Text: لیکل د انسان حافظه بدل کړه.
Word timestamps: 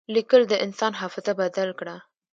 لیکل 0.15 0.41
د 0.47 0.53
انسان 0.65 0.93
حافظه 1.01 1.33
بدل 1.41 1.69
کړه. 1.79 1.95